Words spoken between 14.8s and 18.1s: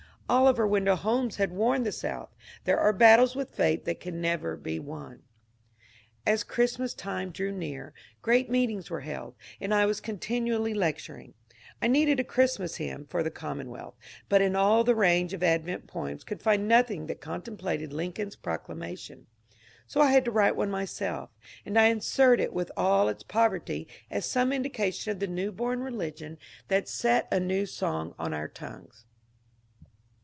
the range of Advent poems could find nothing that contemplated